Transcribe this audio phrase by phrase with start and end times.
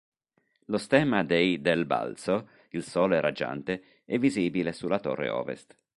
[0.65, 5.77] Lo stemma dei Del Balzo, il sole raggiante, è visibile sulla torre ovest.